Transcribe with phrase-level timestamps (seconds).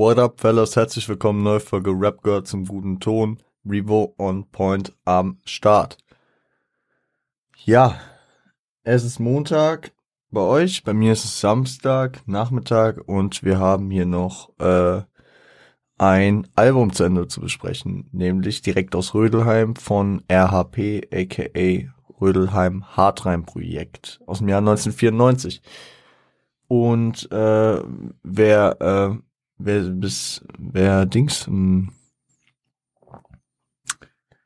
[0.00, 0.76] What up, fellas?
[0.76, 3.36] Herzlich willkommen, neue Folge Rap Girl zum guten Ton.
[3.66, 5.98] Revo on Point am Start.
[7.66, 8.00] Ja,
[8.82, 9.92] es ist Montag
[10.30, 15.02] bei euch, bei mir ist es Samstag, Nachmittag und wir haben hier noch äh,
[15.98, 23.44] ein Album zu Ende zu besprechen, nämlich direkt aus Rödelheim von RHP aka Rödelheim Hartreim
[23.44, 25.60] Projekt aus dem Jahr 1994.
[26.68, 27.82] Und äh,
[28.22, 29.29] wer äh,
[29.60, 31.92] wer bis wer Dings mh, hm,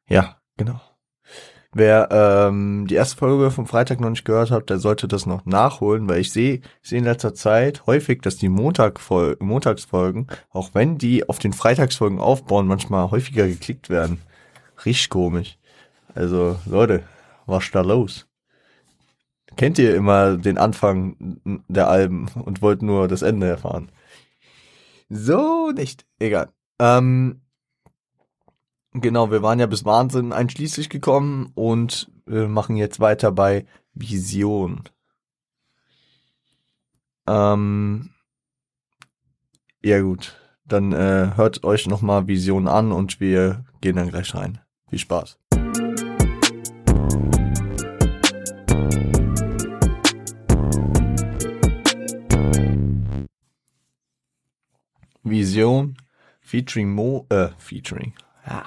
[0.09, 0.81] ja genau.
[1.77, 5.45] Wer ähm, die erste Folge vom Freitag noch nicht gehört hat der sollte das noch
[5.45, 9.01] nachholen weil ich sehe sehe in letzter Zeit häufig dass die Montag
[9.41, 14.21] Montagsfolgen auch wenn die auf den Freitagsfolgen aufbauen manchmal häufiger geklickt werden.
[14.85, 15.59] Richtig komisch.
[16.15, 17.03] Also Leute
[17.47, 18.27] was da los?
[19.57, 21.17] Kennt ihr immer den Anfang
[21.69, 23.91] der Alben und wollt nur das Ende erfahren
[25.09, 26.07] so nicht.
[26.19, 26.51] Egal.
[26.79, 27.43] Ähm,
[28.93, 34.83] genau, wir waren ja bis Wahnsinn einschließlich gekommen und wir machen jetzt weiter bei Vision.
[37.27, 38.11] Ähm,
[39.83, 44.61] ja gut, dann äh, hört euch nochmal Vision an und wir gehen dann gleich rein.
[44.89, 45.39] Viel Spaß.
[55.55, 55.97] Vision
[56.41, 58.15] featuring Mo, äh, featuring.
[58.45, 58.65] Ja.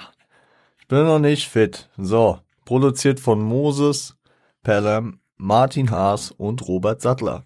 [0.80, 1.90] Ich bin noch nicht fit.
[1.98, 2.38] So.
[2.64, 4.16] Produziert von Moses,
[4.62, 7.44] Pelham, Martin Haas und Robert Sattler.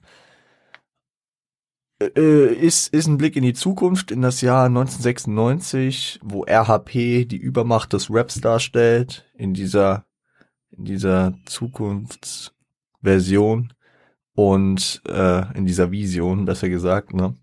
[2.00, 7.26] Äh, äh, ist, ist ein Blick in die Zukunft, in das Jahr 1996, wo RHP
[7.26, 10.06] die Übermacht des Raps darstellt, in dieser,
[10.70, 13.72] in dieser Zukunftsversion
[14.34, 17.34] und äh, in dieser Vision, besser gesagt, ne?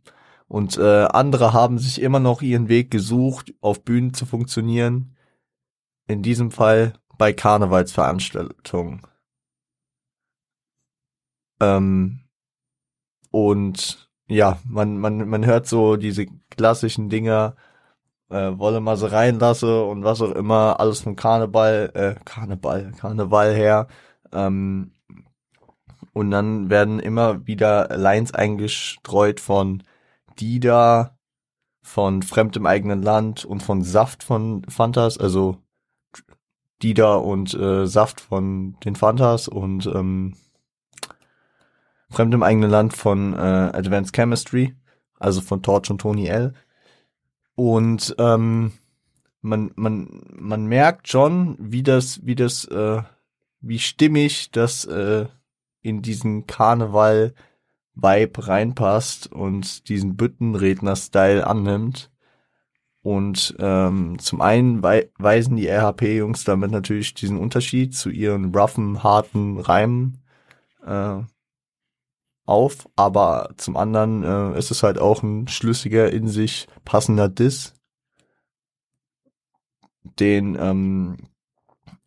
[0.50, 5.16] Und äh, andere haben sich immer noch ihren Weg gesucht, auf Bühnen zu funktionieren.
[6.08, 9.02] In diesem Fall bei Karnevalsveranstaltungen.
[11.61, 12.21] Ähm,
[13.30, 17.55] und ja, man, man, man hört so diese klassischen Dinger,
[18.30, 23.54] äh, wolle mal so reinlasse und was auch immer, alles vom Karneval, äh, Karneval, Karneval
[23.54, 23.88] her.
[24.32, 24.93] Ähm,
[26.14, 29.83] und dann werden immer wieder Lines eingestreut von
[30.39, 31.17] Dida
[31.82, 35.58] von Fremd im eigenen Land und von Saft von Fantas, also
[36.82, 40.36] Dida und äh, Saft von den Fantas und ähm,
[42.10, 44.76] Fremd im eigenen Land von äh, Advanced Chemistry,
[45.20, 46.54] also von Torch und Tony L.
[47.56, 48.71] Und ähm,
[49.42, 53.02] man, man, man merkt schon, wie das, wie das, äh,
[53.61, 55.26] wie stimmig das äh,
[55.82, 57.33] in diesen Karneval
[58.02, 62.11] Vibe reinpasst und diesen Büttenredner-Style annimmt.
[63.02, 69.04] Und ähm, zum einen wei weisen die RHP-Jungs damit natürlich diesen Unterschied zu ihren roughen,
[69.04, 70.21] harten Reimen
[70.86, 71.21] äh,
[72.45, 77.73] auf, aber zum anderen äh, ist es halt auch ein schlüssiger, in sich passender Diss,
[80.20, 81.17] den, ähm,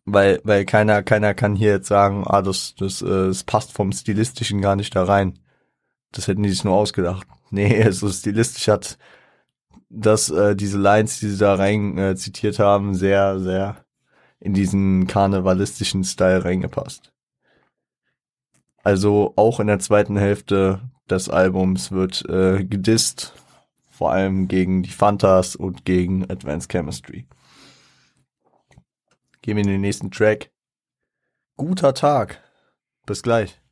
[0.05, 3.91] weil, weil keiner, keiner kann hier jetzt sagen, ah, das, das, äh, das passt vom
[3.93, 5.39] Stilistischen gar nicht da rein.
[6.13, 7.27] Das hätten die sich nur ausgedacht.
[7.51, 8.97] Nee, also stilistisch hat
[9.89, 13.85] das, äh, diese Lines, die sie da rein äh, zitiert haben, sehr, sehr
[14.39, 17.13] in diesen karnevalistischen Style reingepasst.
[18.83, 23.33] Also auch in der zweiten Hälfte des Albums wird äh, gedisst,
[23.89, 27.27] vor allem gegen die Fantas und gegen Advanced Chemistry.
[29.41, 30.51] Gehen wir in den nächsten Track.
[31.55, 32.41] Guter Tag.
[33.05, 33.62] Bis gleich.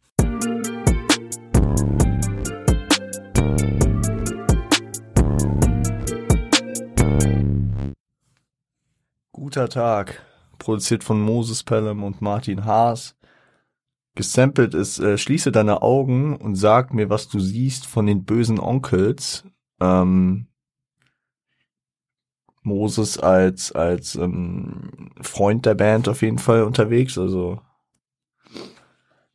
[9.52, 10.22] Guter Tag,
[10.60, 13.18] produziert von Moses Pelham und Martin Haas.
[14.16, 18.62] Gesampelt ist äh, Schließe deine Augen und sag mir, was du siehst von den bösen
[18.62, 19.44] Onkels.
[19.82, 20.48] Ähm,
[22.62, 27.18] Moses als als ähm, Freund der Band auf jeden Fall unterwegs.
[27.18, 27.60] Also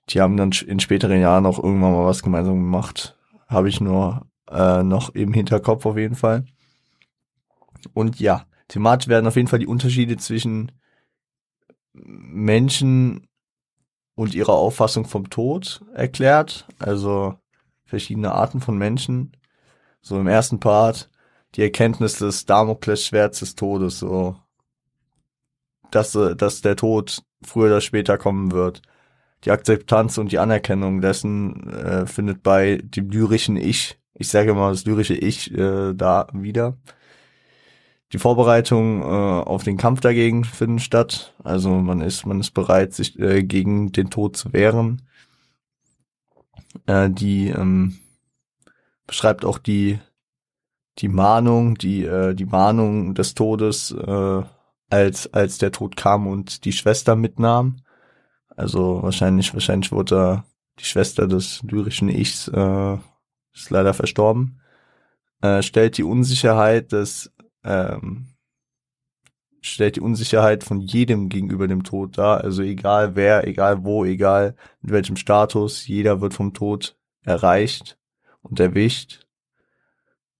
[0.08, 3.19] die haben dann in späteren Jahren auch irgendwann mal was gemeinsam gemacht.
[3.49, 6.46] Habe ich nur äh, noch im Hinterkopf auf jeden Fall.
[7.93, 10.72] Und ja, thematisch werden auf jeden Fall die Unterschiede zwischen
[11.92, 13.28] Menschen
[14.14, 16.66] und ihrer Auffassung vom Tod erklärt.
[16.78, 17.38] Also
[17.84, 19.32] verschiedene Arten von Menschen.
[20.00, 21.10] So im ersten Part
[21.54, 24.36] die Erkenntnis des Damoklesschwerts des Todes, so
[25.90, 28.82] dass, dass der Tod früher oder später kommen wird.
[29.44, 34.70] Die Akzeptanz und die Anerkennung dessen äh, findet bei dem lyrischen Ich ich sage mal,
[34.70, 36.76] das lyrische Ich äh, da wieder.
[38.12, 41.35] Die Vorbereitungen äh, auf den Kampf dagegen finden statt.
[41.43, 45.03] Also man ist, man ist bereit, sich äh, gegen den Tod zu wehren.
[46.87, 47.99] Äh, die ähm,
[49.06, 49.99] beschreibt auch die
[50.99, 54.43] die Mahnung, die äh, die Mahnung des Todes, äh,
[54.88, 57.79] als als der Tod kam und die Schwester mitnahm.
[58.56, 60.44] Also wahrscheinlich wahrscheinlich wurde
[60.79, 62.97] die Schwester des lyrischen Ichs äh,
[63.55, 64.61] ist leider verstorben.
[65.43, 67.32] Äh, stellt die Unsicherheit des
[67.66, 68.28] ähm,
[69.60, 72.42] stellt die Unsicherheit von jedem gegenüber dem Tod dar.
[72.42, 77.98] Also egal wer, egal wo, egal mit welchem Status, jeder wird vom Tod erreicht
[78.42, 79.26] und erwischt.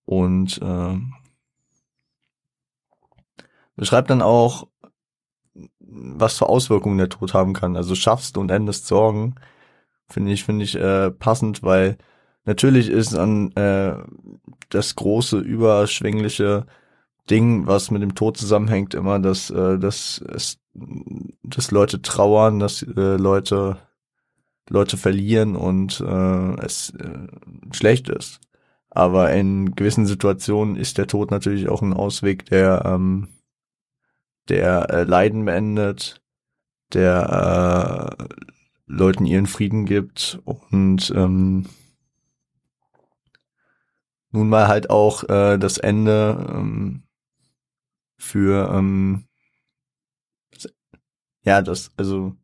[0.05, 0.99] Und äh,
[3.75, 4.69] beschreibt dann auch,
[5.81, 7.77] was für Auswirkungen der Tod haben kann.
[7.77, 9.35] Also schaffst und endest Sorgen,
[10.09, 11.99] finde ich, finde ich äh, passend, weil
[12.45, 13.97] natürlich ist an äh,
[14.69, 16.67] das große, überschwängliche
[17.31, 20.59] Ding, was mit dem Tod zusammenhängt, immer, dass, äh, dass, es,
[21.43, 23.79] dass Leute trauern, dass äh, Leute
[24.69, 27.29] Leute verlieren und äh, es äh,
[27.73, 28.41] schlecht ist.
[28.91, 33.29] Aber in gewissen Situationen ist der Tod natürlich auch ein Ausweg, der ähm,
[34.49, 36.23] der äh, Leiden beendet,
[36.93, 38.25] der äh,
[38.87, 41.67] Leuten ihren Frieden gibt und ähm,
[44.31, 47.03] nun mal halt auch äh, das Ende ähm,
[48.19, 49.27] für ähm,
[51.43, 52.35] ja das also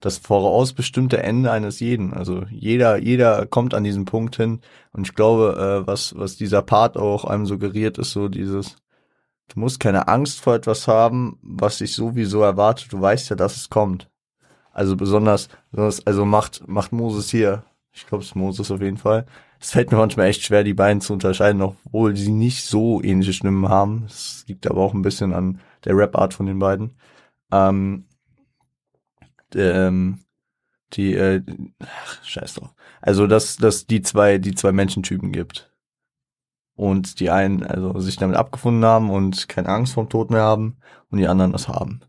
[0.00, 2.12] das vorausbestimmte Ende eines jeden.
[2.14, 4.60] Also jeder jeder kommt an diesen Punkt hin
[4.92, 8.76] und ich glaube, äh, was was dieser Part auch einem suggeriert, ist so dieses
[9.48, 12.92] Du musst keine Angst vor etwas haben, was dich sowieso erwartet.
[12.92, 14.10] Du weißt ja, dass es kommt.
[14.72, 17.64] Also besonders, besonders also macht, macht Moses hier.
[17.92, 19.26] Ich glaube, es ist Moses auf jeden Fall.
[19.60, 23.32] Es fällt mir manchmal echt schwer, die beiden zu unterscheiden, obwohl sie nicht so ähnliche
[23.32, 24.04] Stimmen haben.
[24.06, 26.96] Es liegt aber auch ein bisschen an der Rap-Art von den beiden.
[27.50, 28.04] Ähm,
[29.54, 30.20] ähm,
[30.92, 31.42] die, äh,
[31.80, 32.74] ach, scheiß drauf.
[33.00, 35.70] Also, dass, dass die zwei, die zwei Menschentypen gibt
[36.76, 40.76] und die einen also sich damit abgefunden haben und keine Angst vorm Tod mehr haben
[41.10, 42.00] und die anderen das haben.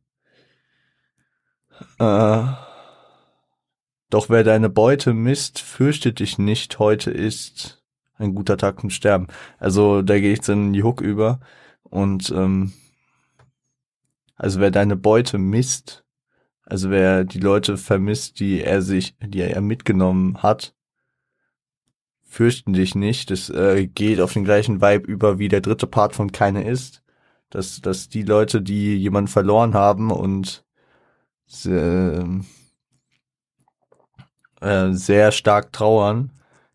[2.00, 2.65] Äh,
[4.10, 7.84] doch wer deine Beute misst, fürchtet dich nicht, heute ist
[8.18, 9.28] ein guter Tag zum Sterben.
[9.60, 11.40] Also da gehe ich dann in die Hook über
[11.84, 12.74] und ähm,
[14.36, 16.04] also wer deine Beute misst,
[16.66, 20.76] also wer die Leute vermisst, die er sich, die er mitgenommen hat,
[22.24, 23.32] fürchten dich nicht.
[23.32, 27.02] Das äh, geht auf den gleichen Vibe über wie der dritte Part von Keine ist.
[27.50, 30.66] Dass, dass die Leute, die jemanden verloren haben und
[31.66, 32.24] äh,
[34.62, 36.32] äh, sehr stark trauern,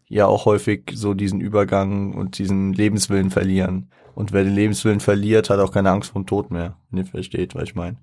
[0.09, 3.91] ja auch häufig so diesen Übergang und diesen Lebenswillen verlieren.
[4.15, 7.07] Und wer den Lebenswillen verliert, hat auch keine Angst vor dem Tod mehr, wenn ihr
[7.07, 7.97] versteht, was ich meine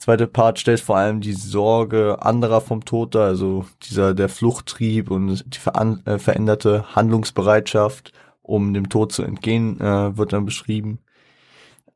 [0.00, 5.10] zweite Part stellt vor allem die Sorge anderer vom Tod dar, also dieser der Fluchttrieb
[5.10, 8.12] und die ver äh, veränderte Handlungsbereitschaft,
[8.42, 11.00] um dem Tod zu entgehen, äh, wird dann beschrieben.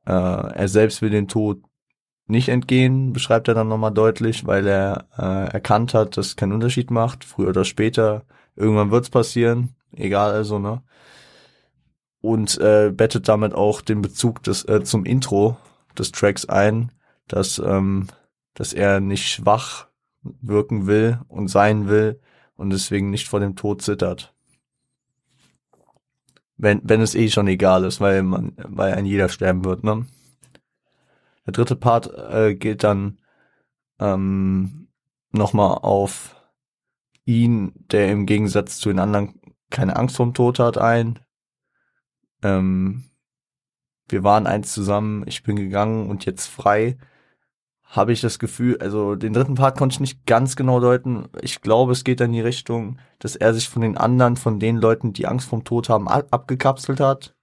[0.06, 1.62] Äh, er selbst will den Tod
[2.26, 6.52] nicht entgehen, beschreibt er dann nochmal deutlich, weil er äh, erkannt hat, dass es keinen
[6.52, 8.24] Unterschied macht, früher oder später.
[8.56, 10.82] Irgendwann wird's passieren, egal also, ne?
[12.20, 15.58] Und äh, bettet damit auch den Bezug des, äh, zum Intro
[15.98, 16.90] des Tracks ein,
[17.28, 18.06] dass, ähm,
[18.54, 19.88] dass er nicht schwach
[20.22, 22.20] wirken will und sein will
[22.56, 24.32] und deswegen nicht vor dem Tod zittert.
[26.56, 30.06] Wenn, wenn es eh schon egal ist, weil man, weil ein jeder sterben wird, ne?
[31.46, 33.18] Der dritte Part äh, geht dann
[33.98, 34.88] ähm,
[35.30, 36.36] nochmal auf
[37.24, 41.18] ihn, der im Gegensatz zu den anderen keine Angst vorm Tod hat, ein.
[42.42, 43.04] Ähm,
[44.08, 46.98] wir waren eins zusammen, ich bin gegangen und jetzt frei
[47.84, 51.28] habe ich das Gefühl, also den dritten Part konnte ich nicht ganz genau deuten.
[51.42, 54.76] Ich glaube, es geht in die Richtung, dass er sich von den anderen, von den
[54.76, 57.36] Leuten, die Angst vom Tod haben, abgekapselt hat,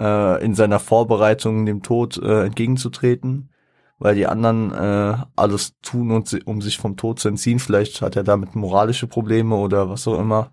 [0.00, 3.50] äh, in seiner Vorbereitung dem Tod äh, entgegenzutreten,
[3.98, 6.10] weil die anderen äh, alles tun,
[6.44, 7.58] um sich vom Tod zu entziehen.
[7.58, 10.52] Vielleicht hat er damit moralische Probleme oder was auch immer.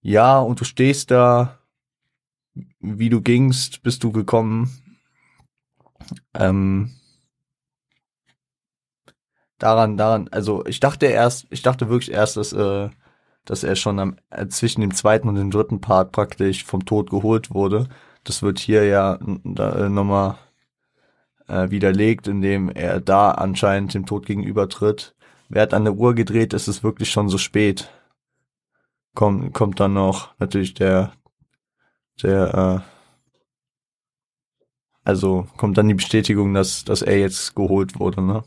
[0.00, 1.58] Ja, und du stehst da,
[2.80, 4.70] wie du gingst, bist du gekommen.
[6.34, 6.92] Ähm,
[9.58, 12.90] daran, daran, also ich dachte erst, ich dachte wirklich erst, dass, äh,
[13.48, 17.10] dass er schon am, äh, zwischen dem zweiten und dem dritten Part praktisch vom Tod
[17.10, 17.88] geholt wurde.
[18.24, 20.36] Das wird hier ja äh, nochmal
[21.48, 25.14] äh, widerlegt, indem er da anscheinend dem Tod gegenübertritt.
[25.48, 27.90] Wer hat an der Uhr gedreht, ist es wirklich schon so spät.
[29.14, 31.12] kommt, kommt dann noch natürlich der,
[32.22, 32.90] der, äh,
[35.04, 38.42] also kommt dann die Bestätigung, dass, dass er jetzt geholt wurde, ne?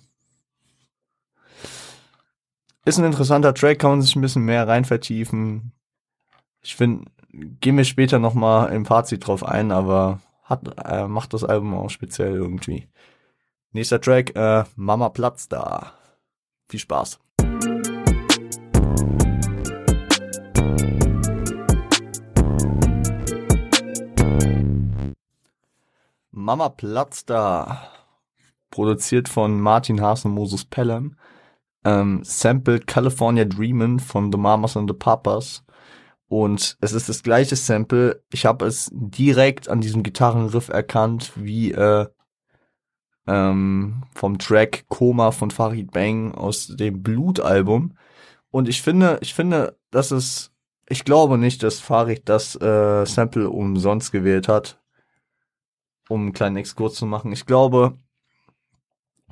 [2.83, 5.71] Ist ein interessanter Track, kann man sich ein bisschen mehr rein vertiefen.
[6.63, 11.43] Ich finde, gehen wir später nochmal im Fazit drauf ein, aber hat, äh, macht das
[11.43, 12.88] Album auch speziell irgendwie.
[13.71, 15.93] Nächster Track, äh, Mama Platz da.
[16.69, 17.19] Viel Spaß.
[26.31, 27.91] Mama Platz da.
[28.71, 31.15] Produziert von Martin Haas und Moses Pelham.
[31.83, 35.63] Ähm, sampled California Dreamin' von The Mamas and the Papas.
[36.27, 38.23] Und es ist das gleiche Sample.
[38.31, 42.07] Ich habe es direkt an diesem Gitarrenriff erkannt, wie äh,
[43.27, 47.97] ähm, vom Track Koma von Farid Bang aus dem Blutalbum.
[48.50, 50.51] Und ich finde, ich finde, dass es,
[50.88, 54.81] ich glaube nicht, dass Farid das äh, Sample umsonst gewählt hat
[56.11, 57.31] um einen kleinen Exkurs zu machen.
[57.31, 57.97] Ich glaube,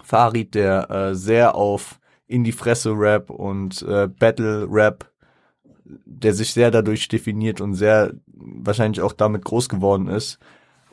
[0.01, 1.98] Farid, der äh, sehr auf
[2.29, 5.11] in die Fresse Rap und äh, Battle Rap,
[5.83, 10.37] der sich sehr dadurch definiert und sehr wahrscheinlich auch damit groß geworden ist,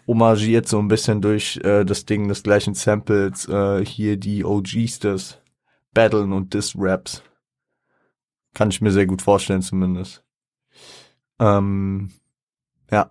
[0.06, 5.00] homagiert so ein bisschen durch äh, das Ding des gleichen Samples äh, hier die OGs
[5.00, 5.38] des
[5.92, 7.22] Battlen und Diss-Raps.
[8.54, 10.24] Kann ich mir sehr gut vorstellen zumindest.
[11.38, 12.12] Ähm,
[12.90, 13.10] ja.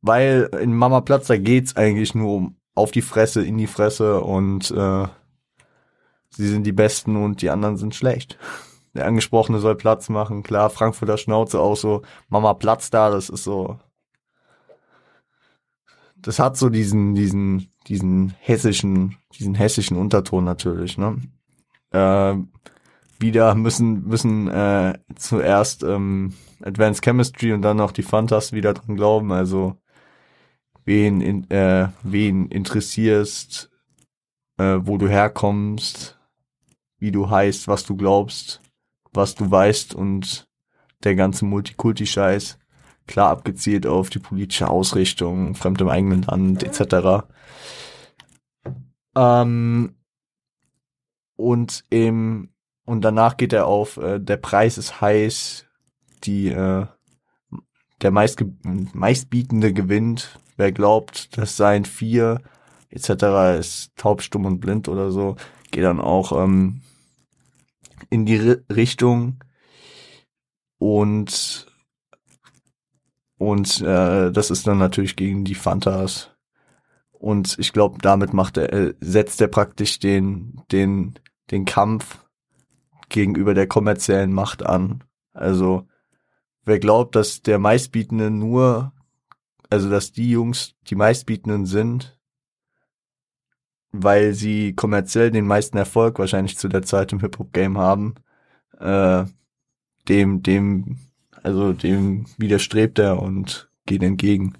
[0.00, 4.20] Weil in Mama Platz, da geht's eigentlich nur um auf die Fresse, in die Fresse
[4.20, 5.06] und äh,
[6.38, 8.38] sie sind die Besten und die anderen sind schlecht.
[8.94, 13.42] Der Angesprochene soll Platz machen, klar, Frankfurter Schnauze auch so, Mama Platz da, das ist
[13.42, 13.78] so.
[16.16, 21.16] Das hat so diesen, diesen, diesen hessischen, diesen hessischen Unterton natürlich, ne?
[21.90, 22.36] Äh,
[23.20, 28.94] wieder müssen, müssen äh, zuerst ähm, Advanced Chemistry und dann noch die Fantas wieder dran
[28.94, 29.76] glauben, also
[30.84, 33.70] wen, in, äh, wen interessierst,
[34.58, 36.17] äh, wo du herkommst,
[36.98, 38.60] wie du heißt, was du glaubst,
[39.12, 40.48] was du weißt und
[41.04, 42.58] der ganze Multikulti-Scheiß.
[43.06, 47.26] Klar abgezielt auf die politische Ausrichtung, fremd im eigenen Land etc.
[49.16, 49.94] Ähm,
[51.36, 52.50] und im
[52.84, 55.66] und danach geht er auf, äh, der Preis ist heiß,
[56.24, 56.86] die äh,
[58.00, 62.40] der meist, meistbietende gewinnt, wer glaubt, das seien vier
[62.90, 63.58] etc.
[63.58, 65.36] ist taub, stumm und blind oder so,
[65.70, 66.80] geht dann auch ähm,
[68.10, 68.36] in die
[68.70, 69.42] Richtung
[70.78, 71.66] und
[73.38, 76.30] und äh, das ist dann natürlich gegen die Fantas.
[77.12, 81.18] Und ich glaube damit macht er äh, setzt er praktisch den den
[81.50, 82.24] den Kampf
[83.08, 85.04] gegenüber der kommerziellen Macht an.
[85.32, 85.86] Also
[86.64, 88.92] wer glaubt dass der meistbietende nur
[89.70, 92.17] also dass die Jungs die meistbietenden sind,
[93.92, 98.14] weil sie kommerziell den meisten Erfolg wahrscheinlich zu der Zeit im Hip-Hop-Game haben,
[98.80, 99.24] äh,
[100.08, 100.98] dem, dem,
[101.42, 104.54] also dem widerstrebt er und geht entgegen.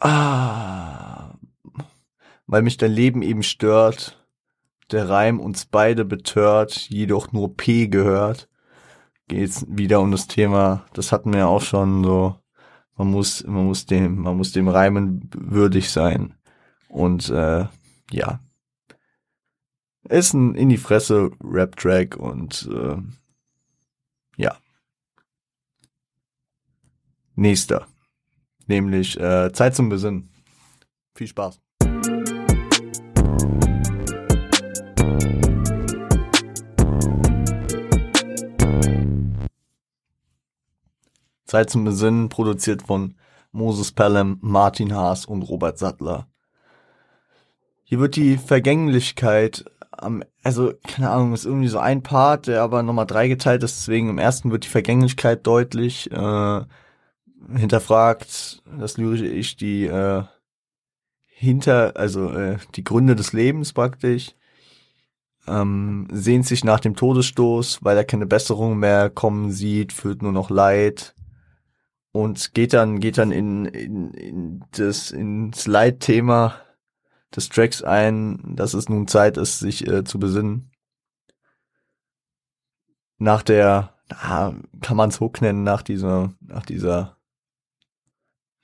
[0.00, 1.34] Ah,
[2.46, 4.24] weil mich dein Leben eben stört,
[4.92, 8.48] der Reim uns beide betört, jedoch nur P gehört
[9.28, 12.36] geht's wieder um das Thema, das hatten wir auch schon so,
[12.98, 16.34] man muss, man muss dem, man muss dem Reimen würdig sein.
[16.88, 17.66] Und äh,
[18.10, 18.40] ja.
[20.08, 22.96] Ist ein in die Fresse Rap-Track und äh,
[24.36, 24.58] ja.
[27.34, 27.86] Nächster.
[28.66, 30.30] Nämlich äh, Zeit zum Besinnen.
[31.14, 31.60] Viel Spaß.
[41.48, 43.14] Zeit zum Besinnen, produziert von
[43.50, 46.28] Moses Pelham, Martin Haas und Robert Sattler.
[47.84, 52.82] Hier wird die Vergänglichkeit am, also, keine Ahnung, ist irgendwie so ein Part, der aber
[52.82, 56.60] nochmal dreigeteilt ist, deswegen im ersten wird die Vergänglichkeit deutlich, äh,
[57.56, 60.22] hinterfragt das lyrische Ich die, äh,
[61.24, 64.34] hinter, also, äh, die Gründe des Lebens praktisch,
[65.46, 70.32] ähm, sehnt sich nach dem Todesstoß, weil er keine Besserung mehr kommen sieht, fühlt nur
[70.32, 71.14] noch Leid,
[72.12, 76.54] und geht dann geht dann in, in, in das ins Leitthema
[77.34, 80.70] des Tracks ein, dass es nun Zeit ist, sich äh, zu besinnen.
[83.18, 87.16] Nach der, ah, kann man es Hook nennen, nach dieser, nach dieser,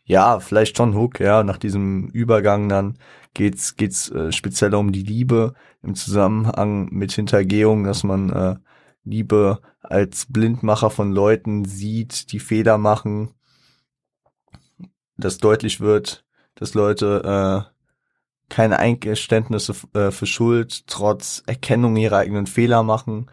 [0.05, 2.99] ja, vielleicht schon Hook, ja, nach diesem Übergang dann
[3.35, 8.57] geht's geht's äh, speziell um die Liebe im Zusammenhang mit Hintergehung, dass man äh,
[9.05, 13.35] Liebe als Blindmacher von Leuten sieht, die Fehler machen,
[15.17, 17.75] dass deutlich wird, dass Leute äh,
[18.49, 23.31] keine Eingeständnisse äh, für Schuld trotz Erkennung ihrer eigenen Fehler machen.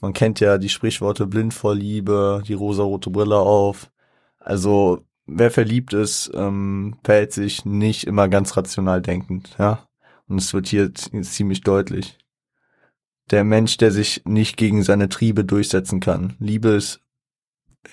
[0.00, 3.90] Man kennt ja die Sprichworte blind vor Liebe, die rosarote Brille auf.
[4.38, 9.86] Also wer verliebt ist, ähm, verhält sich nicht immer ganz rational denkend, ja.
[10.28, 12.18] Und es wird hier ziemlich deutlich.
[13.30, 16.34] Der Mensch, der sich nicht gegen seine Triebe durchsetzen kann.
[16.38, 17.00] Liebe ist,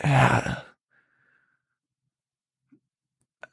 [0.03, 0.63] ja,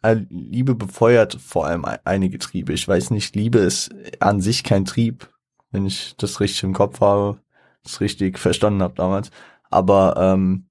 [0.02, 2.72] äh, Liebe befeuert vor allem einige Triebe.
[2.72, 5.30] Ich weiß nicht, Liebe ist an sich kein Trieb,
[5.70, 7.40] wenn ich das richtig im Kopf habe,
[7.84, 9.30] das richtig verstanden habe damals.
[9.70, 10.66] Aber ähm,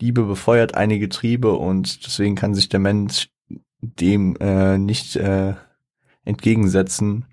[0.00, 3.28] Liebe befeuert einige Triebe und deswegen kann sich der Mensch
[3.80, 5.54] dem äh, nicht äh,
[6.24, 7.26] entgegensetzen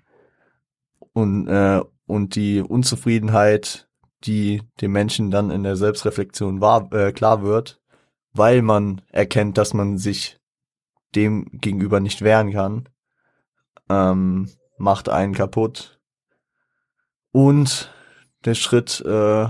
[1.12, 1.80] und äh,
[2.12, 3.88] und die Unzufriedenheit,
[4.24, 7.80] die dem Menschen dann in der Selbstreflexion war, äh, klar wird,
[8.34, 10.38] weil man erkennt, dass man sich
[11.14, 12.86] dem gegenüber nicht wehren kann,
[13.88, 16.00] ähm, macht einen kaputt.
[17.30, 17.90] Und
[18.44, 19.48] der Schritt äh,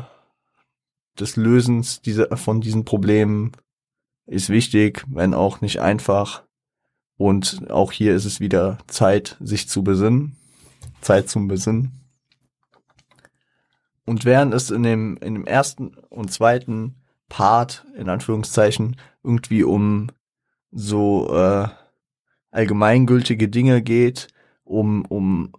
[1.19, 3.51] des Lösens dieser, von diesen Problemen
[4.27, 6.45] ist wichtig, wenn auch nicht einfach.
[7.17, 10.37] Und auch hier ist es wieder Zeit, sich zu besinnen.
[11.01, 12.02] Zeit zum Besinnen.
[14.05, 16.97] Und während es in dem, in dem ersten und zweiten
[17.29, 20.09] Part, in Anführungszeichen, irgendwie um
[20.71, 21.69] so äh,
[22.51, 24.29] allgemeingültige Dinge geht,
[24.65, 25.53] um, um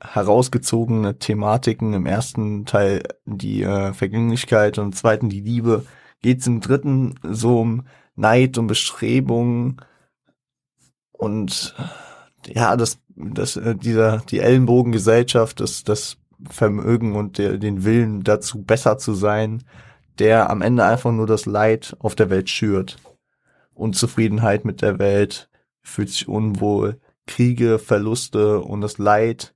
[0.00, 1.94] herausgezogene Thematiken.
[1.94, 5.86] Im ersten Teil die äh, Vergänglichkeit und im zweiten die Liebe.
[6.22, 9.80] Geht's im dritten so um Neid und Bestrebung
[11.12, 11.74] und
[12.46, 16.18] ja, das, das, äh, dieser, die Ellenbogengesellschaft, das, das
[16.48, 19.64] Vermögen und der, den Willen dazu besser zu sein,
[20.18, 22.96] der am Ende einfach nur das Leid auf der Welt schürt.
[23.74, 25.50] Unzufriedenheit mit der Welt,
[25.82, 29.54] fühlt sich unwohl, Kriege, Verluste und das Leid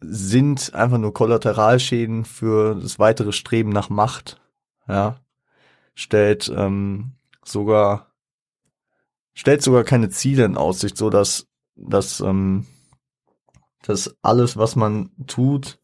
[0.00, 4.40] sind einfach nur Kollateralschäden für das weitere Streben nach Macht.
[4.88, 5.16] Ja,
[5.94, 7.12] stellt ähm,
[7.44, 8.12] sogar
[9.32, 12.66] stellt sogar keine Ziele in Aussicht, so dass dass ähm,
[13.82, 15.78] dass alles, was man tut,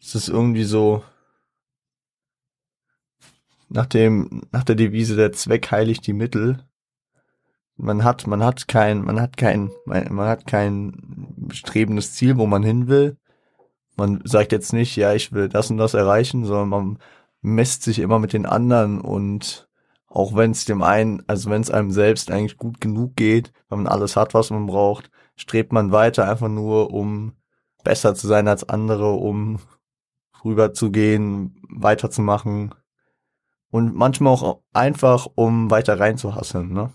[0.00, 1.02] es ist irgendwie so
[3.68, 6.64] nach dem nach der Devise der Zweck heiligt die Mittel
[7.76, 10.92] man hat, man hat kein, man hat kein, man, hat kein
[11.36, 13.16] bestrebendes Ziel, wo man hin will.
[13.96, 16.98] Man sagt jetzt nicht, ja, ich will das und das erreichen, sondern man
[17.42, 19.68] messt sich immer mit den anderen und
[20.08, 23.82] auch wenn es dem einen, also wenn es einem selbst eigentlich gut genug geht, wenn
[23.82, 27.32] man alles hat, was man braucht, strebt man weiter einfach nur, um
[27.82, 29.58] besser zu sein als andere, um
[30.44, 32.74] rüber zu gehen, weiterzumachen
[33.70, 36.92] und manchmal auch einfach, um weiter reinzuhasseln, ne?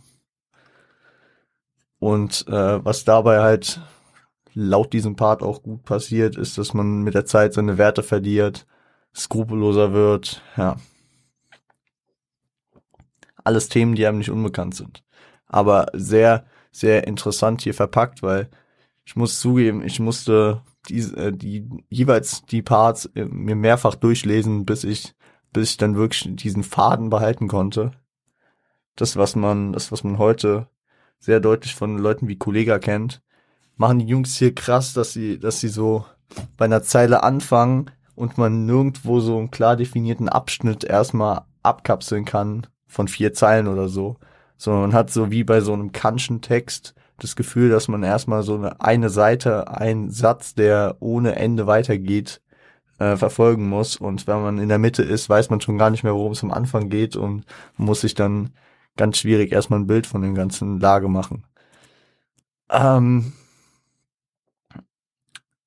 [1.99, 3.81] Und äh, was dabei halt
[4.53, 8.65] laut diesem Part auch gut passiert, ist, dass man mit der Zeit seine Werte verliert,
[9.15, 10.77] skrupelloser wird, ja.
[13.43, 15.03] Alles Themen, die einem nicht unbekannt sind.
[15.47, 18.49] Aber sehr, sehr interessant hier verpackt, weil
[19.05, 24.65] ich muss zugeben, ich musste die, äh, die jeweils die Parts äh, mir mehrfach durchlesen,
[24.65, 25.15] bis ich,
[25.51, 27.91] bis ich dann wirklich diesen Faden behalten konnte.
[28.95, 30.67] Das, was man, das, was man heute
[31.19, 33.21] sehr deutlich von Leuten wie Kollega kennt,
[33.75, 36.05] machen die Jungs hier krass, dass sie, dass sie so
[36.57, 42.67] bei einer Zeile anfangen und man nirgendwo so einen klar definierten Abschnitt erstmal abkapseln kann
[42.87, 44.17] von vier Zeilen oder so.
[44.59, 48.43] Sondern man hat so wie bei so einem Kantschen Text das Gefühl, dass man erstmal
[48.43, 52.41] so eine, eine Seite, einen Satz, der ohne Ende weitergeht,
[52.99, 53.95] äh, verfolgen muss.
[53.95, 56.43] Und wenn man in der Mitte ist, weiß man schon gar nicht mehr, worum es
[56.43, 57.45] am Anfang geht und
[57.77, 58.51] muss sich dann
[58.97, 61.45] ganz schwierig erstmal ein Bild von dem ganzen Lage machen.
[62.69, 63.31] Ähm,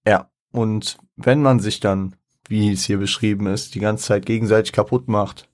[0.07, 2.15] ja, und wenn man sich dann,
[2.47, 5.49] wie es hier beschrieben ist, die ganze Zeit gegenseitig kaputt macht,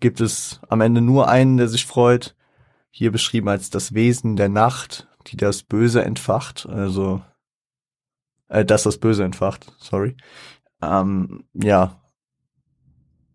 [0.00, 2.34] gibt es am Ende nur einen, der sich freut.
[2.94, 7.22] Hier beschrieben als das Wesen der Nacht, die das Böse entfacht, also
[8.48, 10.14] äh, das das Böse entfacht, sorry.
[10.82, 12.02] Ähm, ja,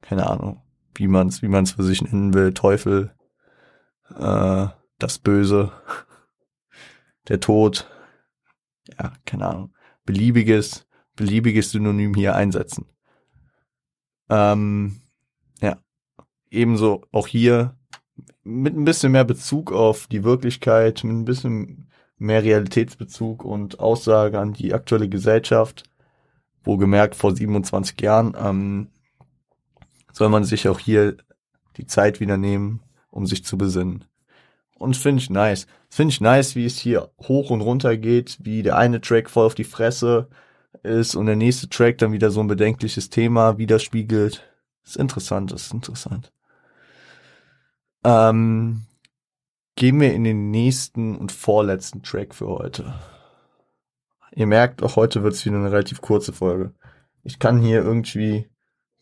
[0.01, 0.61] keine Ahnung,
[0.93, 3.15] wie man's, wie man's für sich nennen will, Teufel,
[4.15, 4.67] äh,
[4.99, 5.71] das Böse,
[7.27, 7.89] der Tod,
[8.99, 9.73] ja, keine Ahnung,
[10.05, 12.85] beliebiges, beliebiges Synonym hier einsetzen.
[14.29, 15.01] Ähm,
[15.61, 15.81] ja,
[16.51, 17.76] ebenso auch hier
[18.43, 24.39] mit ein bisschen mehr Bezug auf die Wirklichkeit, mit ein bisschen mehr Realitätsbezug und Aussage
[24.39, 25.83] an die aktuelle Gesellschaft,
[26.63, 28.87] wo gemerkt vor 27 Jahren, ähm,
[30.11, 31.17] soll man sich auch hier
[31.77, 34.05] die Zeit wieder nehmen, um sich zu besinnen.
[34.79, 35.67] Und finde ich nice.
[35.89, 39.45] Finde ich nice, wie es hier hoch und runter geht, wie der eine Track voll
[39.45, 40.27] auf die Fresse
[40.83, 44.43] ist und der nächste Track dann wieder so ein bedenkliches Thema widerspiegelt.
[44.85, 46.31] Ist interessant, ist interessant.
[48.03, 48.83] Ähm,
[49.75, 52.93] gehen wir in den nächsten und vorletzten Track für heute.
[54.35, 56.73] Ihr merkt, auch heute wird es wieder eine relativ kurze Folge.
[57.23, 58.49] Ich kann hier irgendwie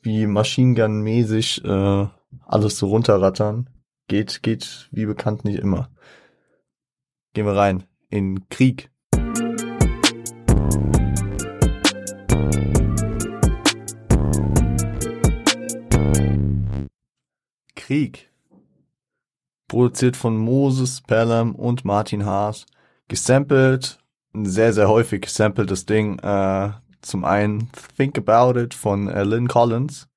[0.02, 2.08] wie Machine Gun mäßig äh,
[2.46, 3.70] alles so runterrattern.
[4.08, 5.90] Geht, geht wie bekannt nicht immer.
[7.34, 8.92] Gehen wir rein in Krieg.
[17.76, 18.35] Krieg.
[19.68, 22.66] Produziert von Moses Pelham und Martin Haas.
[23.08, 24.00] Gesampelt,
[24.34, 26.20] sehr, sehr häufig gesampeltes Ding.
[26.20, 30.08] Äh, zum einen Think About It von äh, Lynn Collins.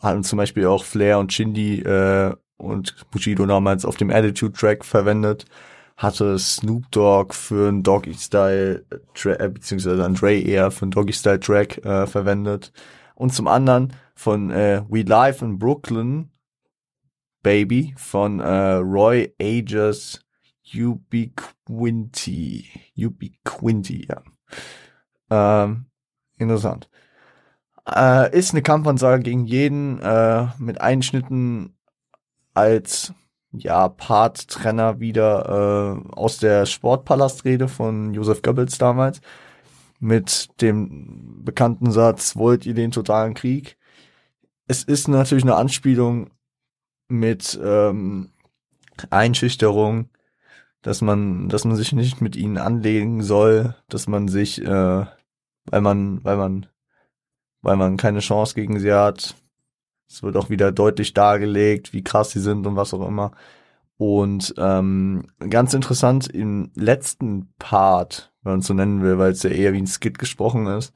[0.00, 5.46] Haben zum Beispiel auch Flair und Shindy äh, und Bushido damals auf dem Attitude-Track verwendet,
[5.96, 8.84] hatte Snoop Dogg für einen Doggy-Style,
[9.24, 12.72] äh, beziehungsweise Andre eher für einen Doggy-Style-Track äh, verwendet.
[13.14, 16.30] Und zum anderen von äh, We Live in Brooklyn,
[17.46, 20.20] Baby, von äh, Roy Ages
[20.74, 22.66] Ubiquinty.
[22.98, 24.20] Ubiquinty, ja.
[25.30, 25.86] Ähm,
[26.38, 26.90] interessant.
[27.88, 31.76] Äh, ist eine Kampfansage gegen jeden, äh, mit Einschnitten
[32.52, 33.14] als
[33.52, 39.20] ja Part-Trenner wieder äh, aus der Sportpalastrede von Josef Goebbels damals
[40.00, 43.76] mit dem bekannten Satz, wollt ihr den totalen Krieg?
[44.66, 46.30] Es ist natürlich eine Anspielung
[47.08, 48.30] mit ähm,
[49.10, 50.10] Einschüchterung,
[50.82, 55.06] dass man, dass man sich nicht mit ihnen anlegen soll, dass man sich, äh,
[55.66, 56.66] weil man, weil man,
[57.62, 59.34] weil man keine Chance gegen sie hat,
[60.08, 63.32] es wird auch wieder deutlich dargelegt, wie krass sie sind und was auch immer.
[63.98, 69.42] Und ähm, ganz interessant, im letzten Part, wenn man es so nennen will, weil es
[69.42, 70.92] ja eher wie ein Skit gesprochen ist,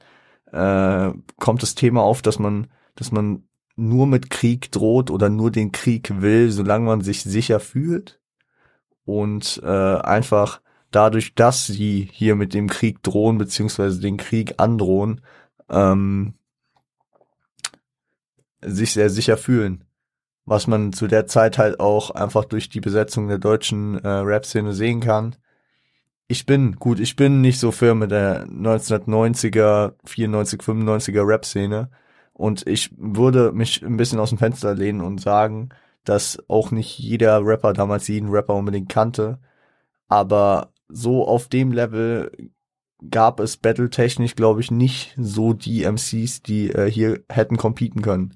[0.51, 3.43] äh, kommt das Thema auf, dass man, dass man
[3.81, 8.19] nur mit Krieg droht oder nur den Krieg will, solange man sich sicher fühlt.
[9.05, 15.21] Und äh, einfach dadurch, dass sie hier mit dem Krieg drohen, beziehungsweise den Krieg androhen,
[15.69, 16.35] ähm,
[18.61, 19.83] sich sehr sicher fühlen.
[20.45, 24.73] Was man zu der Zeit halt auch einfach durch die Besetzung der deutschen äh, Rap-Szene
[24.73, 25.35] sehen kann.
[26.27, 31.89] Ich bin, gut, ich bin nicht so firm mit der 1990er, 94, 95er Rap-Szene.
[32.41, 35.69] Und ich würde mich ein bisschen aus dem Fenster lehnen und sagen,
[36.05, 39.37] dass auch nicht jeder Rapper damals jeden Rapper unbedingt kannte.
[40.07, 42.31] Aber so auf dem Level
[43.11, 48.33] gab es battletechnisch, glaube ich, nicht so die MCs, die äh, hier hätten competen können.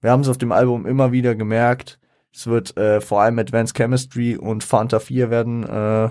[0.00, 2.00] Wir haben es auf dem Album immer wieder gemerkt.
[2.32, 6.08] Es wird äh, vor allem Advanced Chemistry und Fanta 4 werden, äh,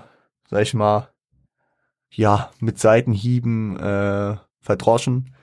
[0.47, 1.09] sag ich mal,
[2.11, 5.33] ja, mit Seitenhieben äh, verdroschen.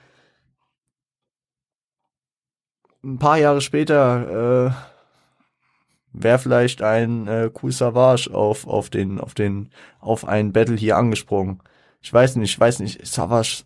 [3.07, 4.71] Ein paar Jahre später äh,
[6.11, 9.69] wäre vielleicht ein äh, Cool Savage auf, auf den, auf den,
[10.01, 11.63] auf einen Battle hier angesprungen.
[12.01, 13.63] Ich weiß nicht, ich weiß nicht, Savage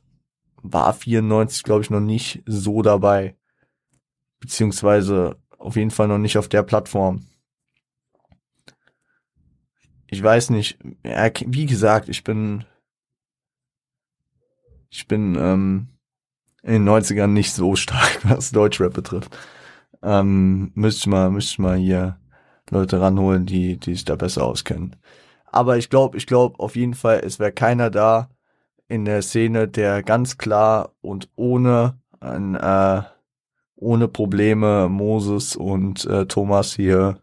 [0.62, 3.36] war 94, glaube ich, noch nicht so dabei
[4.40, 7.26] beziehungsweise auf jeden Fall noch nicht auf der Plattform.
[10.06, 12.64] Ich weiß nicht, wie gesagt, ich bin,
[14.92, 15.88] ich bin ähm,
[16.64, 19.38] in den 90ern nicht so stark, was Deutschrap betrifft.
[20.04, 22.18] Ähm, müsste ich mal, müsste ich mal hier
[22.70, 24.96] Leute ranholen, die, die sich da besser auskennen.
[25.46, 28.30] Aber ich glaube, ich glaube auf jeden Fall, es wäre keiner da
[28.88, 33.04] in der Szene, der ganz klar und ohne ein äh,
[33.82, 37.18] ohne Probleme Moses und äh, Thomas hier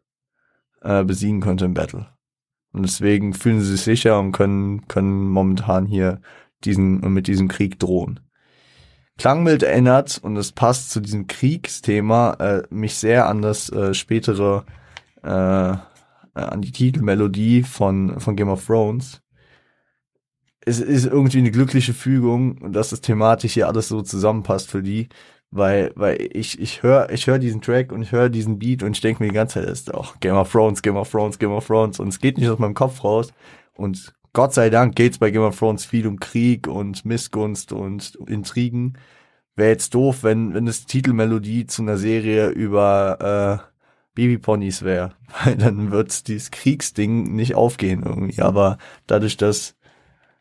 [0.83, 2.07] äh, besiegen könnte im Battle.
[2.72, 6.20] Und deswegen fühlen sie sich sicher und können, können momentan hier
[6.64, 8.20] diesen, mit diesem Krieg drohen.
[9.18, 14.64] Klangbild erinnert, und es passt zu diesem Kriegsthema, äh, mich sehr an das äh, spätere,
[15.22, 19.20] äh, an die Titelmelodie von, von Game of Thrones.
[20.64, 25.09] Es ist irgendwie eine glückliche Fügung, dass das thematisch hier alles so zusammenpasst für die,
[25.50, 28.92] weil weil ich ich höre ich höre diesen Track und ich höre diesen Beat und
[28.92, 31.52] ich denke mir die ganze Zeit ist auch Game of Thrones Game of Thrones Game
[31.52, 33.33] of Thrones und es geht nicht aus meinem Kopf raus
[33.74, 38.14] und Gott sei Dank geht's bei Game of Thrones viel um Krieg und Missgunst und
[38.29, 38.96] Intrigen
[39.57, 43.74] wäre jetzt doof wenn wenn es Titelmelodie zu einer Serie über äh,
[44.14, 45.11] Babyponys wäre,
[45.44, 48.40] weil dann wird dieses Kriegsding nicht aufgehen irgendwie.
[48.40, 49.74] Aber dadurch, dass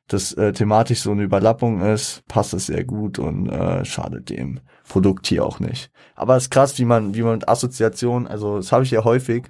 [0.05, 4.59] das äh, thematisch so eine Überlappung ist, passt es sehr gut und äh, schadet dem
[4.87, 5.89] Produkt hier auch nicht.
[6.13, 9.03] Aber es ist krass, wie man, wie man mit Assoziationen, also das habe ich ja
[9.03, 9.47] häufig,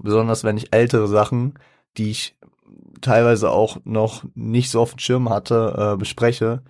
[0.00, 1.58] besonders wenn ich ältere Sachen,
[1.96, 2.36] die ich
[3.00, 6.62] teilweise auch noch nicht so auf dem Schirm hatte, äh, bespreche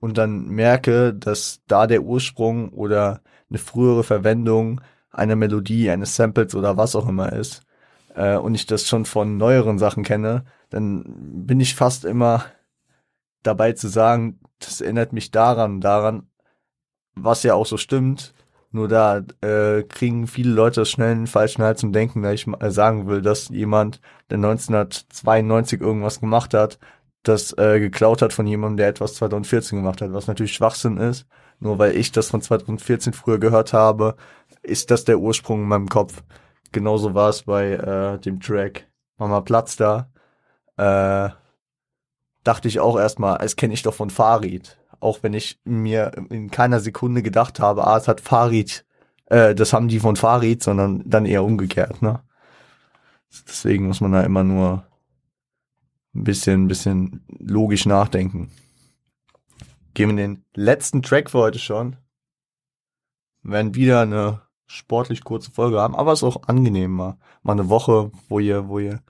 [0.00, 4.80] und dann merke, dass da der Ursprung oder eine frühere Verwendung
[5.10, 7.62] einer Melodie, eines Samples oder was auch immer ist,
[8.14, 11.04] äh, und ich das schon von neueren Sachen kenne, dann
[11.46, 12.44] bin ich fast immer
[13.42, 16.28] dabei zu sagen, das erinnert mich daran, daran,
[17.14, 18.34] was ja auch so stimmt.
[18.70, 22.70] Nur da äh, kriegen viele Leute schnell einen falschen Hals zum Denken, da ich mal
[22.70, 24.00] sagen will, dass jemand,
[24.30, 26.78] der 1992 irgendwas gemacht hat,
[27.22, 31.26] das äh, geklaut hat von jemandem, der etwas 2014 gemacht hat, was natürlich Schwachsinn ist.
[31.60, 34.16] Nur weil ich das von 2014 früher gehört habe,
[34.62, 36.22] ist das der Ursprung in meinem Kopf.
[36.72, 40.10] Genauso war es bei äh, dem Track Mama Platz da.
[40.76, 41.30] Äh,
[42.44, 44.77] dachte ich auch erstmal, es kenne ich doch von Farid.
[45.00, 48.84] Auch wenn ich mir in keiner Sekunde gedacht habe, ah, es hat Farid,
[49.26, 52.20] äh, das haben die von Farid, sondern dann eher umgekehrt, ne?
[53.46, 54.84] Deswegen muss man da immer nur
[56.14, 58.50] ein bisschen, ein bisschen logisch nachdenken.
[59.94, 61.96] Gehen wir den letzten Track für heute schon.
[63.42, 67.18] Wir werden wieder eine sportlich kurze Folge haben, aber es ist auch angenehm mal.
[67.42, 69.00] Mal eine Woche, wo ihr, wo ihr,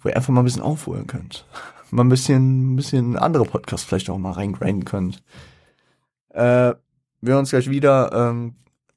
[0.00, 1.44] wo ihr einfach mal ein bisschen aufholen könnt.
[1.92, 5.24] Mal ein bisschen, ein bisschen andere Podcasts vielleicht auch mal reingrinden könnt.
[6.28, 6.74] Äh,
[7.20, 8.54] wir uns gleich wieder, ähm,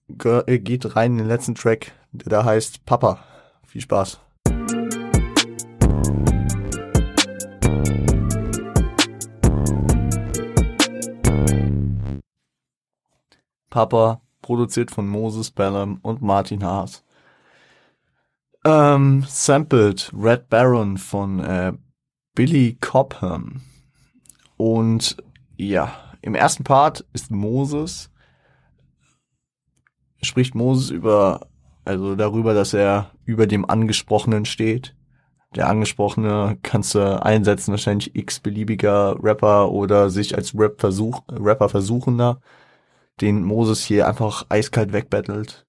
[0.08, 3.23] geht rein in den letzten Track, der da heißt Papa.
[3.65, 4.19] Viel Spaß.
[13.71, 17.03] Papa, produziert von Moses Bellum und Martin Haas.
[18.63, 21.73] Ähm, sampled Red Baron von äh,
[22.36, 23.62] Billy Cobham.
[24.58, 25.17] Und
[25.58, 28.10] ja, im ersten Part ist Moses,
[30.22, 31.48] spricht Moses über,
[31.86, 34.96] also darüber, dass er über dem Angesprochenen steht.
[35.56, 42.39] Der Angesprochene kannst du einsetzen, wahrscheinlich x-beliebiger Rapper oder sich als Rap -Versuch, Rapper Versuchender
[43.22, 45.65] den Moses hier einfach eiskalt wegbettelt.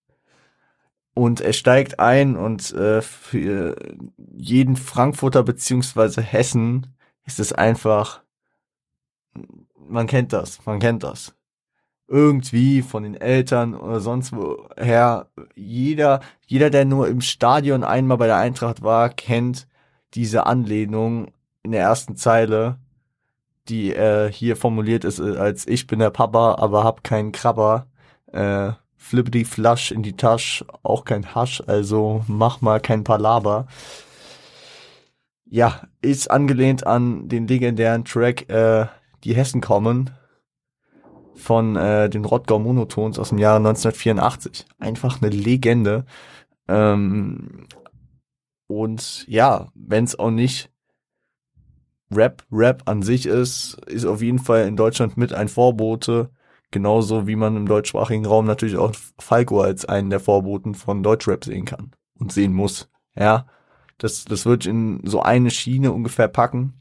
[1.15, 3.77] Und er steigt ein und äh, für
[4.17, 6.89] jeden Frankfurter beziehungsweise Hessen
[7.25, 8.23] ist es einfach,
[9.79, 11.35] man kennt das, man kennt das.
[12.09, 18.27] Irgendwie von den Eltern oder sonst woher, jeder, jeder, der nur im Stadion einmal bei
[18.27, 19.69] der Eintracht war, kennt
[20.15, 21.29] diese Anlehnung
[21.63, 22.79] in der ersten Zeile
[23.69, 27.87] die äh, hier formuliert ist äh, als ich bin der Papa, aber hab keinen Krabber.
[28.33, 28.73] Äh,
[29.05, 33.67] Flippity Flush in die Tasche, auch kein Hasch, also mach mal kein Palaber.
[35.45, 38.87] Ja, ist angelehnt an den legendären Track äh,
[39.23, 40.11] Die Hessen kommen
[41.35, 44.65] von äh, den Rottgau Monotons aus dem Jahre 1984.
[44.79, 46.07] Einfach eine Legende.
[46.67, 47.67] Ähm,
[48.69, 50.71] und ja, wenn es auch nicht
[52.11, 56.31] Rap, Rap an sich ist, ist auf jeden Fall in Deutschland mit ein Vorbote.
[56.75, 61.45] Genauso wie man im deutschsprachigen Raum natürlich auch Falco als einen der Vorboten von Deutschrap
[61.45, 62.91] sehen kann und sehen muss.
[63.15, 63.47] Ja,
[63.99, 66.75] das, das wird in so eine Schiene ungefähr packen.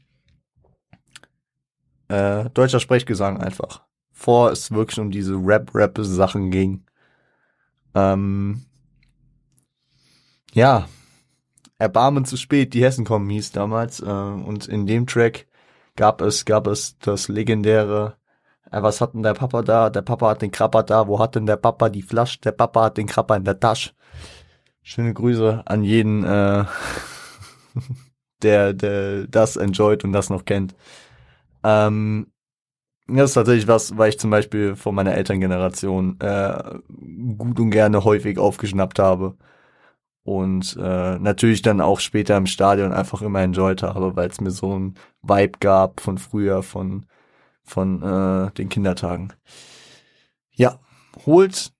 [2.08, 3.84] Äh, deutscher Sprechgesang einfach.
[4.10, 6.84] Vor es wirklich um diese Rap-Rap-Sachen ging.
[7.94, 8.62] Ähm,
[10.54, 10.88] ja,
[11.78, 14.00] Erbarmen zu spät, die Hessen kommen hieß damals.
[14.00, 15.46] Äh, und in dem Track
[15.94, 18.16] gab es, gab es das legendäre,
[18.82, 19.90] was hat denn der Papa da?
[19.90, 21.06] Der Papa hat den Krabber da.
[21.06, 22.40] Wo hat denn der Papa die Flasche?
[22.40, 23.90] Der Papa hat den Krabber in der Tasche.
[24.82, 26.64] Schöne Grüße an jeden, äh,
[28.42, 30.74] der, der das enjoyt und das noch kennt.
[31.62, 32.26] Ähm,
[33.06, 36.78] das ist tatsächlich was, weil ich zum Beispiel von meiner Elterngeneration äh,
[37.36, 39.36] gut und gerne häufig aufgeschnappt habe
[40.24, 44.50] und äh, natürlich dann auch später im Stadion einfach immer enjoyed habe, weil es mir
[44.50, 47.06] so ein Vibe gab von früher, von
[47.64, 49.32] von äh, den Kindertagen.
[50.52, 50.78] Ja,
[51.26, 51.72] holt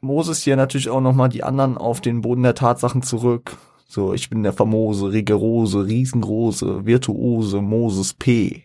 [0.00, 3.56] Moses hier natürlich auch nochmal die anderen auf den Boden der Tatsachen zurück.
[3.86, 8.64] So, ich bin der famose, rigorose, riesengroße, virtuose Moses P.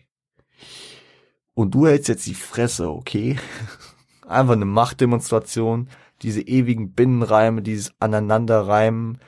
[1.54, 3.38] Und du hältst jetzt die Fresse, okay?
[4.26, 5.88] Einfach eine Machtdemonstration
[6.22, 9.18] diese ewigen Binnenreime, dieses Aneinanderreimen,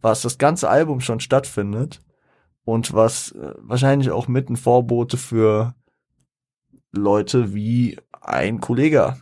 [0.00, 2.00] was das ganze Album schon stattfindet
[2.64, 5.74] und was äh, wahrscheinlich auch mit ein Vorbote für
[6.92, 9.16] Leute wie ein Kollege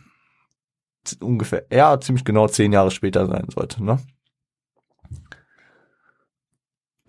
[1.21, 3.99] ungefähr, ja, ziemlich genau zehn Jahre später sein sollte, ne?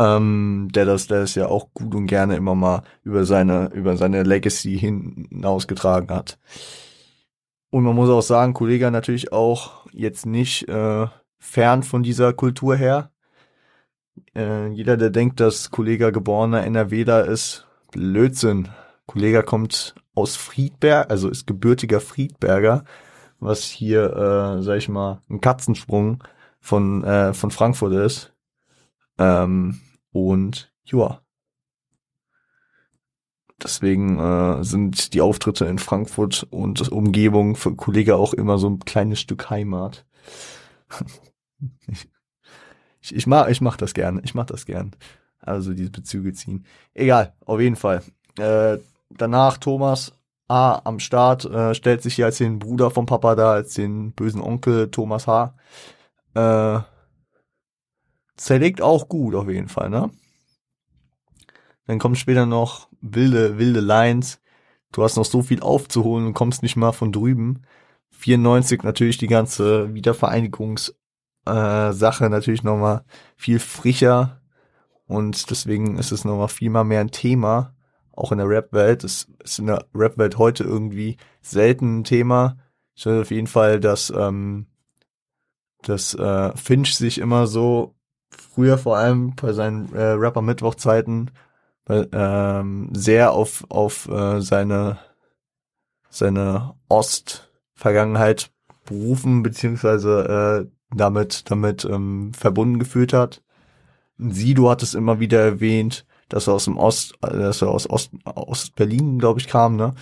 [0.01, 3.97] ähm, der das, der es ja auch gut und gerne immer mal über seine, über
[3.97, 6.39] seine Legacy hinausgetragen hat.
[7.71, 11.07] Und man muss auch sagen, Kollege natürlich auch jetzt nicht äh,
[11.39, 13.11] fern von dieser Kultur her.
[14.35, 18.69] Äh, jeder, der denkt, dass Kollege geborener NRWler ist, Blödsinn.
[19.11, 22.85] Kollege kommt aus Friedberg, also ist gebürtiger Friedberger,
[23.41, 26.23] was hier, äh, sag ich mal, ein Katzensprung
[26.61, 28.33] von, äh, von Frankfurt ist.
[29.19, 29.81] Ähm,
[30.13, 31.23] und ja.
[33.61, 38.79] Deswegen äh, sind die Auftritte in Frankfurt und Umgebung für Kollege auch immer so ein
[38.79, 40.07] kleines Stück Heimat.
[41.89, 42.09] ich,
[43.01, 44.21] ich, ich, mach, ich mach das gern.
[44.23, 44.93] Ich mach das gern.
[45.41, 46.65] Also diese Bezüge ziehen.
[46.95, 48.05] Egal, auf jeden Fall.
[48.39, 48.79] Äh,
[49.11, 50.13] danach Thomas
[50.49, 54.13] A am Start, äh, stellt sich hier als den Bruder vom Papa da, als den
[54.13, 55.55] bösen Onkel Thomas H.
[56.35, 56.81] Äh,
[58.37, 60.11] zerlegt auch gut auf jeden Fall, ne?
[61.87, 64.41] Dann kommen später noch wilde, wilde Lines.
[64.93, 67.63] Du hast noch so viel aufzuholen und kommst nicht mal von drüben.
[68.11, 70.95] 94 natürlich die ganze Wiedervereinigungs
[71.47, 71.91] äh,
[72.29, 73.05] natürlich nochmal
[73.37, 74.41] viel frischer
[75.07, 77.75] und deswegen ist es nochmal viel mal mehr ein Thema,
[78.21, 79.05] auch in der Rap-Welt.
[79.05, 82.59] Es ist in der Rap-Welt heute irgendwie selten ein Thema.
[82.95, 84.67] Ich weiß auf jeden Fall, dass, ähm,
[85.83, 87.95] dass äh, Finch sich immer so
[88.31, 91.31] früher vor allem bei seinen äh, Rapper-Mittwoch-Zeiten
[92.13, 94.99] ähm, sehr auf, auf äh, seine,
[96.09, 98.53] seine Ost-Vergangenheit
[98.85, 103.43] berufen, beziehungsweise äh, damit, damit ähm, verbunden gefühlt hat.
[104.19, 108.13] Sido hat es immer wieder erwähnt, dass er aus dem Ost, dass er aus Ost,
[108.25, 109.95] Ost-Berlin, glaube ich, kam, ne?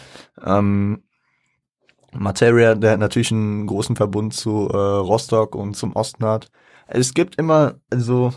[0.45, 1.03] Ähm,
[2.12, 6.51] Materia, der natürlich einen großen Verbund zu äh, Rostock und zum Osten hat.
[6.87, 8.33] Es gibt immer, also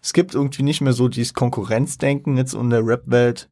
[0.00, 3.50] es gibt irgendwie nicht mehr so dieses Konkurrenzdenken jetzt in der Rap-Welt,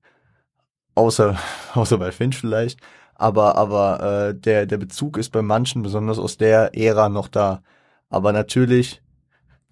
[0.95, 1.37] außer,
[1.75, 2.81] außer bei Finch vielleicht.
[3.17, 7.62] Aber, aber äh, der, der Bezug ist bei manchen, besonders aus der Ära, noch da.
[8.09, 9.03] Aber natürlich,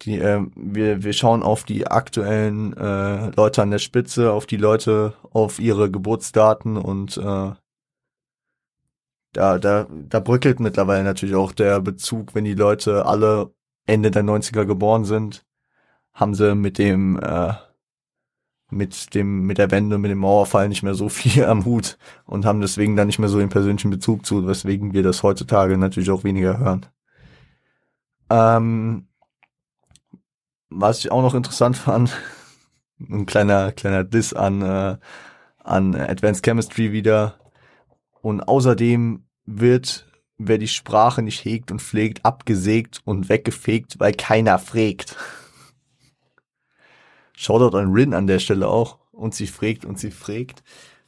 [0.05, 4.57] die, äh, wir, wir schauen auf die aktuellen äh, Leute an der Spitze, auf die
[4.57, 7.51] Leute, auf ihre Geburtsdaten und äh,
[9.33, 13.51] da, da, da bröckelt mittlerweile natürlich auch der Bezug, wenn die Leute alle
[13.87, 15.43] Ende der 90er geboren sind
[16.13, 17.53] haben sie mit dem äh,
[18.69, 22.45] mit dem mit der Wende mit dem Mauerfall nicht mehr so viel am Hut und
[22.45, 26.11] haben deswegen dann nicht mehr so den persönlichen Bezug zu, weswegen wir das heutzutage natürlich
[26.11, 26.85] auch weniger hören.
[28.29, 29.07] Ähm,
[30.75, 32.15] was ich auch noch interessant fand,
[32.99, 34.97] ein kleiner kleiner Diss an äh,
[35.59, 37.35] an Advanced Chemistry wieder
[38.21, 40.05] und außerdem wird
[40.37, 45.15] wer die Sprache nicht hegt und pflegt, abgesägt und weggefegt, weil keiner frägt.
[47.35, 48.99] Shoutout an Rin an der Stelle auch.
[49.11, 50.63] Und sie fragt und sie fragt.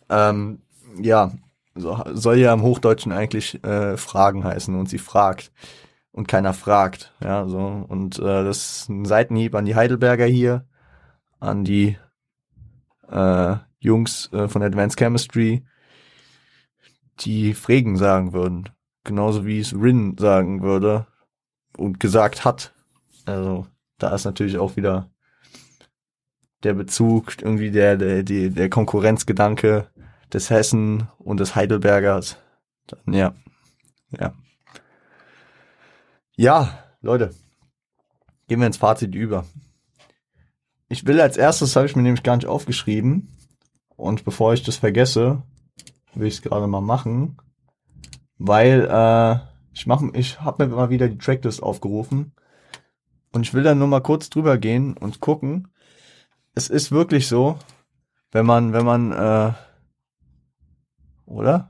[0.09, 0.61] Ähm,
[1.01, 1.31] ja,
[1.73, 5.51] so, soll ja im Hochdeutschen eigentlich äh, Fragen heißen und sie fragt.
[6.15, 7.13] Und keiner fragt.
[7.21, 7.85] Ja, so.
[7.89, 10.65] Und äh, das ist ein Seitenhieb an die Heidelberger hier,
[11.41, 11.97] an die
[13.09, 15.65] äh, Jungs äh, von Advanced Chemistry,
[17.19, 18.69] die Fregen sagen würden.
[19.03, 21.05] Genauso wie es Rin sagen würde
[21.75, 22.73] und gesagt hat.
[23.25, 25.09] Also, da ist natürlich auch wieder
[26.63, 29.89] der Bezug, irgendwie der, der, die, der Konkurrenzgedanke
[30.31, 32.37] des Hessen und des Heidelbergers.
[33.05, 33.35] Ja,
[34.17, 34.33] ja.
[36.37, 37.33] Ja, Leute,
[38.49, 39.45] gehen wir ins Fazit über.
[40.89, 43.29] Ich will als erstes, habe ich mir nämlich gar nicht aufgeschrieben.
[43.95, 45.43] Und bevor ich das vergesse,
[46.13, 47.37] will ich es gerade mal machen.
[48.37, 49.39] Weil äh,
[49.71, 52.33] ich mache, ich habe mir mal wieder die Tracklist aufgerufen.
[53.31, 55.69] Und ich will dann nur mal kurz drüber gehen und gucken,
[56.53, 57.57] es ist wirklich so,
[58.31, 59.53] wenn man, wenn man, äh,
[61.25, 61.69] oder?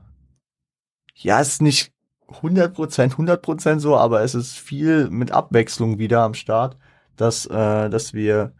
[1.14, 1.95] Ja, ist nicht
[2.28, 6.76] 100 Prozent, 100 Prozent so, aber es ist viel mit Abwechslung wieder am Start,
[7.16, 8.52] dass, äh, dass wir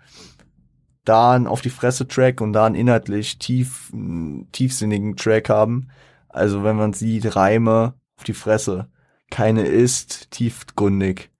[1.04, 3.92] da einen auf die Fresse Track und da einen inhaltlich tief,
[4.52, 5.88] tiefsinnigen Track haben.
[6.28, 8.88] Also wenn man sieht, Reime auf die Fresse.
[9.30, 11.30] Keine ist tiefgründig.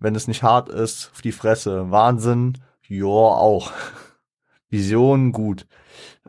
[0.00, 1.90] Wenn es nicht hart ist, auf die Fresse.
[1.90, 3.72] Wahnsinn, ja, auch.
[4.70, 5.66] Vision gut,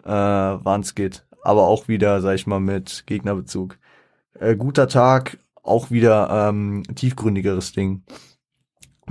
[0.05, 1.25] äh, es geht.
[1.43, 3.77] Aber auch wieder, sag ich mal, mit Gegnerbezug.
[4.39, 8.03] Äh, guter Tag, auch wieder ähm, tiefgründigeres Ding.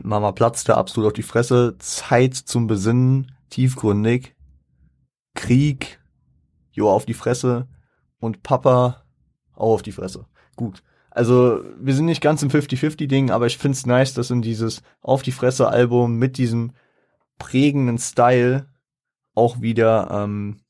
[0.03, 1.77] Mama platzte absolut auf die Fresse.
[1.79, 4.35] Zeit zum Besinnen, tiefgründig.
[5.35, 6.01] Krieg,
[6.73, 7.69] jo, auf die Fresse.
[8.19, 9.05] Und Papa,
[9.55, 10.27] auch auf die Fresse.
[10.57, 10.83] Gut.
[11.11, 15.23] Also, wir sind nicht ganz im 50-50-Ding, aber ich find's nice, dass in dieses Auf
[15.23, 16.73] die Fresse-Album mit diesem
[17.39, 18.67] prägenden Style
[19.35, 20.61] auch wieder ähm,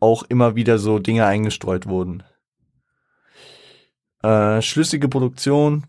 [0.00, 2.22] auch immer wieder so Dinge eingestreut wurden.
[4.22, 5.86] Äh, schlüssige Produktion,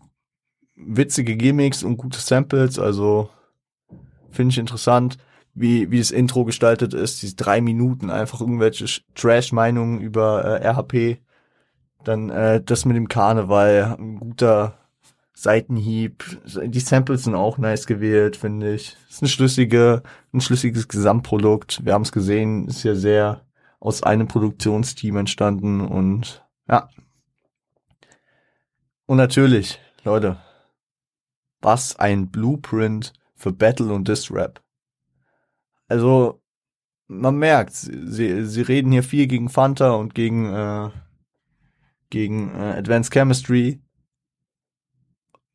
[0.76, 3.30] witzige Gimmicks und gute Samples, also
[4.30, 5.18] finde ich interessant,
[5.54, 11.18] wie, wie das Intro gestaltet ist, diese drei Minuten, einfach irgendwelche Trash-Meinungen über äh, RHP.
[12.04, 14.78] Dann äh, das mit dem Karneval, ein guter
[15.34, 16.24] Seitenhieb.
[16.44, 18.96] Die Samples sind auch nice gewählt, finde ich.
[19.08, 20.02] Ist eine schlüssige,
[20.32, 21.84] ein schlüssiges Gesamtprodukt.
[21.84, 23.42] Wir haben es gesehen, ist ja sehr
[23.80, 26.88] aus einem Produktionsteam entstanden und ja.
[29.10, 30.36] Und natürlich, Leute,
[31.60, 34.62] was ein Blueprint für Battle und Diss Rap.
[35.88, 36.40] Also,
[37.08, 40.90] man merkt, sie, sie reden hier viel gegen Fanta und gegen, äh,
[42.10, 43.80] gegen äh, Advanced Chemistry.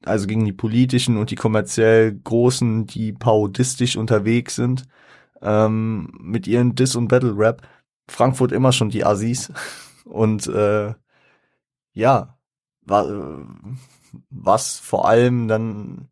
[0.03, 4.83] Also gegen die politischen und die kommerziell großen, die parodistisch unterwegs sind,
[5.41, 7.65] ähm, mit ihren Diss- und Battle-Rap.
[8.09, 9.49] Frankfurt immer schon die Assis.
[10.03, 10.93] Und äh,
[11.93, 12.34] ja,
[12.85, 16.09] was vor allem dann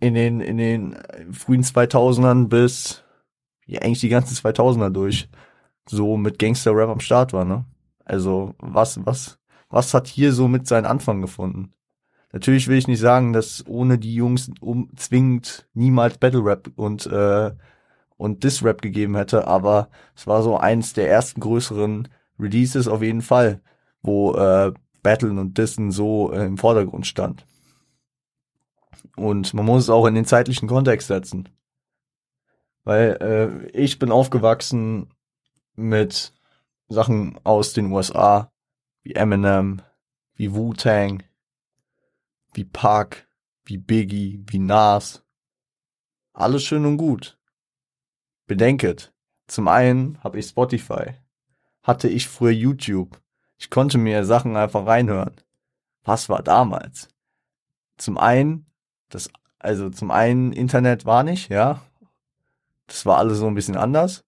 [0.00, 0.96] in den, in den
[1.32, 3.02] frühen 2000ern bis,
[3.66, 5.28] ja, eigentlich die ganzen 2000er durch,
[5.88, 7.64] so mit Gangster-Rap am Start war, ne?
[8.04, 9.38] Also, was, was,
[9.68, 11.72] was hat hier so mit seinen Anfang gefunden?
[12.32, 17.06] Natürlich will ich nicht sagen, dass ohne die Jungs um, zwingend niemals Battle Rap und,
[17.06, 17.52] äh,
[18.16, 23.02] und Diss Rap gegeben hätte, aber es war so eins der ersten größeren Releases auf
[23.02, 23.62] jeden Fall,
[24.02, 24.72] wo äh,
[25.02, 27.46] Battlen und Dissen so äh, im Vordergrund stand.
[29.16, 31.48] Und man muss es auch in den zeitlichen Kontext setzen.
[32.84, 35.12] Weil äh, ich bin aufgewachsen
[35.74, 36.32] mit
[36.88, 38.52] Sachen aus den USA,
[39.02, 39.82] wie Eminem,
[40.34, 41.22] wie Wu-Tang,
[42.54, 43.28] wie Park,
[43.64, 45.24] wie Biggie, wie Nas.
[46.32, 47.38] Alles schön und gut.
[48.46, 49.12] Bedenket,
[49.46, 51.14] zum einen habe ich Spotify,
[51.82, 53.20] hatte ich früher YouTube.
[53.58, 55.34] Ich konnte mir Sachen einfach reinhören.
[56.04, 57.08] Was war damals?
[57.96, 58.68] Zum einen
[59.08, 61.80] das, also zum einen Internet war nicht, ja.
[62.86, 64.24] Das war alles so ein bisschen anders.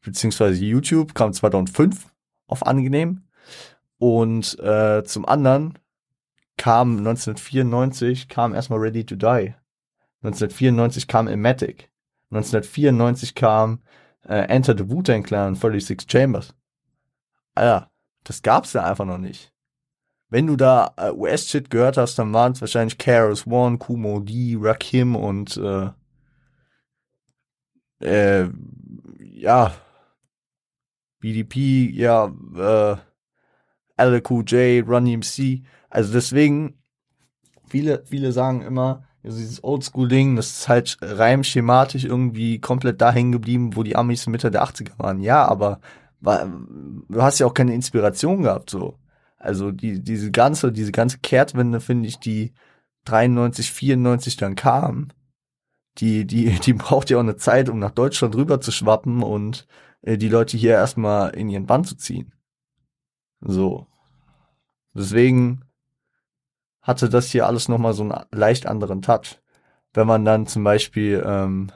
[0.00, 2.10] Beziehungsweise YouTube kam 2005
[2.46, 3.24] auf angenehm.
[3.98, 5.78] Und äh, zum anderen
[6.56, 9.54] kam 1994 kam erstmal Ready to Die.
[10.22, 11.90] 1994 kam Ematic.
[12.30, 13.82] 1994 kam
[14.26, 16.54] äh, Enter the Wu-Tang Clan 36 Chambers.
[17.54, 17.90] Alter,
[18.24, 19.54] das gab's da einfach noch nicht
[20.34, 24.56] wenn du da äh, US-Shit gehört hast, dann waren es wahrscheinlich Karis One, Kumo D,
[24.58, 25.90] Rakim und äh,
[28.00, 28.48] äh,
[29.20, 29.72] ja,
[31.20, 32.96] BDP, ja, äh,
[33.96, 35.62] LQJ, Run MC.
[35.88, 36.82] Also deswegen,
[37.68, 43.30] viele, viele sagen immer, also dieses Oldschool-Ding, das ist halt reimschematisch irgendwie komplett da hängen
[43.30, 45.20] geblieben, wo die Amis Mitte der 80er waren.
[45.20, 45.78] Ja, aber
[46.24, 48.98] war, du hast ja auch keine Inspiration gehabt, so.
[49.36, 52.54] Also die, diese ganze, diese ganze Kehrtwende, finde ich, die
[53.04, 55.08] 93, 94 dann kam,
[55.98, 59.66] die, die, die braucht ja auch eine Zeit, um nach Deutschland rüber zu schwappen und
[60.02, 62.32] äh, die Leute hier erstmal in ihren Bann zu ziehen.
[63.40, 63.86] So.
[64.94, 65.64] Deswegen
[66.80, 69.40] hatte das hier alles nochmal so einen leicht anderen Touch.
[69.92, 71.70] Wenn man dann zum Beispiel ähm,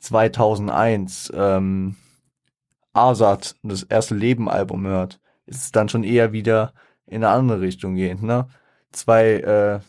[0.00, 1.96] 2001 ähm,
[2.92, 6.74] Azad, das erste Leben-Album hört, ist es dann schon eher wieder
[7.06, 8.48] in eine andere Richtung gehend, ne?
[8.92, 9.80] Zwei, äh,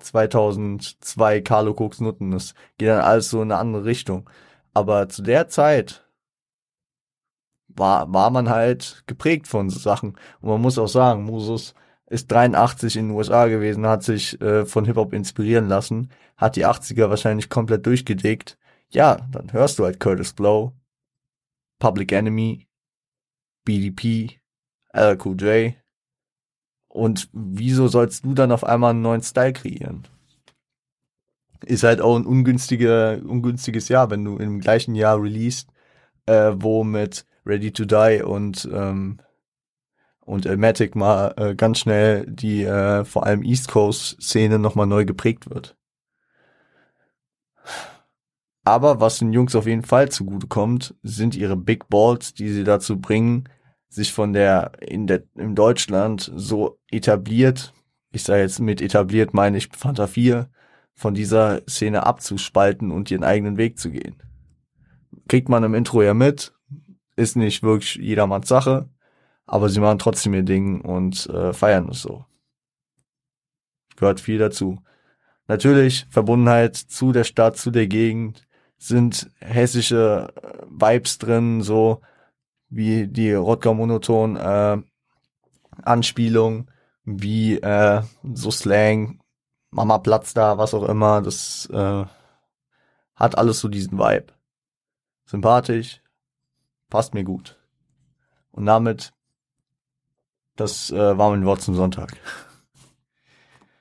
[0.00, 4.28] 2002 Carlo Cooks Nutten, das geht dann alles so in eine andere Richtung.
[4.74, 6.06] Aber zu der Zeit
[7.68, 10.16] war, war man halt geprägt von so Sachen.
[10.40, 11.74] Und man muss auch sagen, Musus
[12.06, 16.66] ist 83 in den USA gewesen, hat sich äh, von Hip-Hop inspirieren lassen, hat die
[16.66, 18.58] 80er wahrscheinlich komplett durchgedickt.
[18.90, 20.72] Ja, dann hörst du halt Curtis Blow,
[21.78, 22.66] Public Enemy,
[23.64, 24.40] BDP,
[24.92, 25.72] LQJ.
[26.88, 30.06] Und wieso sollst du dann auf einmal einen neuen Style kreieren?
[31.64, 35.68] Ist halt auch ein ungünstiger, ungünstiges Jahr, wenn du im gleichen Jahr released,
[36.26, 39.20] äh, wo mit Ready to Die und ähm,
[40.20, 45.04] und Elmatic mal äh, ganz schnell die äh, vor allem East Coast Szene nochmal neu
[45.04, 45.75] geprägt wird.
[48.66, 52.64] Aber was den Jungs auf jeden Fall zugute kommt, sind ihre Big Balls, die sie
[52.64, 53.48] dazu bringen,
[53.88, 57.72] sich von der in der in Deutschland so etabliert,
[58.10, 60.50] ich sage jetzt mit etabliert meine ich Fanta 4,
[60.94, 64.20] von dieser Szene abzuspalten und ihren eigenen Weg zu gehen.
[65.28, 66.52] Kriegt man im Intro ja mit,
[67.14, 68.90] ist nicht wirklich jedermanns Sache,
[69.46, 72.24] aber sie machen trotzdem ihr Ding und äh, feiern es so.
[73.94, 74.82] Gehört viel dazu.
[75.46, 78.46] Natürlich Verbundenheit zu der Stadt, zu der Gegend,
[78.78, 82.00] sind hessische äh, Vibes drin, so
[82.68, 84.78] wie die Rottgau Monoton äh,
[85.82, 86.70] Anspielung,
[87.04, 88.02] wie äh,
[88.32, 89.20] so Slang,
[89.70, 92.04] Mama Platz da, was auch immer, das äh,
[93.14, 94.32] hat alles so diesen Vibe.
[95.24, 96.02] Sympathisch,
[96.88, 97.58] passt mir gut.
[98.50, 99.12] Und damit,
[100.56, 102.16] das äh, war mein Wort zum Sonntag.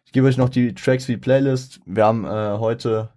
[0.05, 1.81] Ich gebe euch noch die Tracks für die Playlist.
[1.85, 3.13] Wir haben äh, heute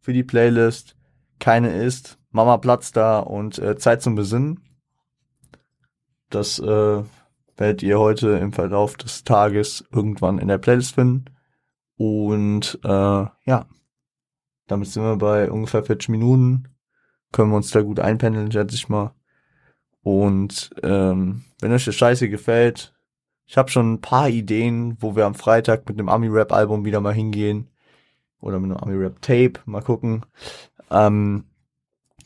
[0.00, 0.96] für die Playlist
[1.42, 4.60] keine ist, Mama Platz da und äh, Zeit zum Besinnen.
[6.30, 7.02] Das äh,
[7.56, 11.24] werdet ihr heute im Verlauf des Tages irgendwann in der Playlist finden.
[11.96, 13.66] Und äh, ja,
[14.68, 16.68] damit sind wir bei ungefähr 40 Minuten.
[17.32, 19.12] Können wir uns da gut einpendeln, schätze ich mal.
[20.02, 22.94] Und ähm, wenn euch das Scheiße gefällt,
[23.46, 27.14] ich habe schon ein paar Ideen, wo wir am Freitag mit dem Ami-Rap-Album wieder mal
[27.14, 27.68] hingehen.
[28.40, 30.24] Oder mit einem Ami-Rap-Tape, mal gucken.
[30.92, 31.44] Ähm,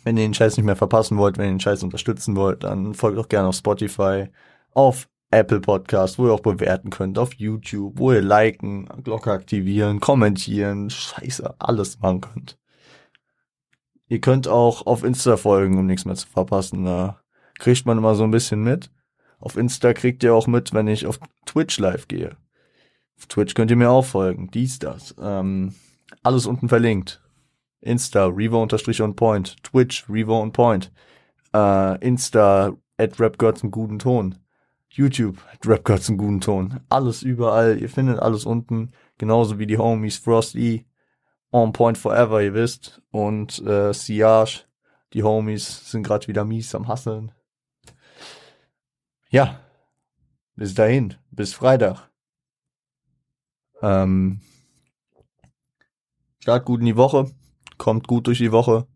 [0.04, 2.94] wenn ihr den Scheiß nicht mehr verpassen wollt, wenn ihr den Scheiß unterstützen wollt, dann
[2.94, 4.28] folgt auch gerne auf Spotify,
[4.72, 10.00] auf Apple Podcast, wo ihr auch bewerten könnt, auf YouTube, wo ihr liken, Glocke aktivieren,
[10.00, 12.58] kommentieren, scheiße, alles machen könnt.
[14.08, 16.84] Ihr könnt auch auf Insta folgen, um nichts mehr zu verpassen.
[16.84, 17.20] Da
[17.58, 18.90] kriegt man immer so ein bisschen mit.
[19.40, 22.36] Auf Insta kriegt ihr auch mit, wenn ich auf Twitch live gehe.
[23.18, 24.50] Auf Twitch könnt ihr mir auch folgen.
[24.52, 25.14] Dies, das.
[25.20, 25.74] Ähm,
[26.22, 27.20] alles unten verlinkt.
[27.80, 29.62] Insta, Revo unterstrich on point.
[29.62, 30.92] Twitch, Revo on point.
[31.54, 34.38] Äh, Insta, at RapGod zum guten Ton.
[34.90, 36.80] YouTube, at RapGod zum guten Ton.
[36.88, 37.78] Alles überall.
[37.78, 38.92] Ihr findet alles unten.
[39.18, 40.86] Genauso wie die Homies Frosty,
[41.52, 43.02] On Point Forever, ihr wisst.
[43.10, 44.64] Und äh, Siage,
[45.12, 47.32] die Homies sind gerade wieder mies am Hasseln.
[49.30, 49.60] Ja,
[50.54, 52.10] bis dahin, bis Freitag.
[53.82, 54.40] Ähm,
[56.40, 57.30] Start gut in die Woche
[57.78, 58.86] kommt gut durch die Woche.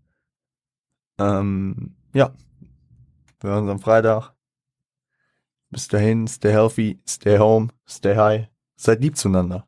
[1.18, 2.33] Ähm, ja,
[3.41, 4.35] wir hören uns am Freitag.
[5.70, 8.49] Bis dahin, stay healthy, stay home, stay high.
[8.76, 9.59] Seid lieb zueinander.